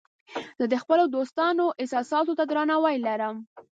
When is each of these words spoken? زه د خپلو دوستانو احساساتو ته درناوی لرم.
زه 0.59 0.65
د 0.73 0.75
خپلو 0.83 1.03
دوستانو 1.15 1.65
احساساتو 1.81 2.37
ته 2.39 2.43
درناوی 2.51 2.95
لرم. 3.07 3.35